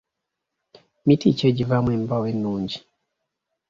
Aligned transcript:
Miti 1.05 1.29
ki 1.37 1.43
egivaamu 1.49 1.89
embaawo 1.97 2.25
ennungi? 2.31 2.77